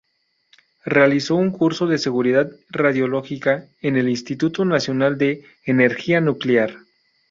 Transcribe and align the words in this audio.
Realizó 0.83 1.35
un 1.35 1.51
curso 1.51 1.85
de 1.85 1.99
seguridad 1.99 2.49
radiológica, 2.69 3.67
en 3.83 3.97
el 3.97 4.09
Instituto 4.09 4.65
Nacional 4.65 5.19
de 5.19 5.43
Energía 5.67 6.19
Nuclear. 6.21 6.75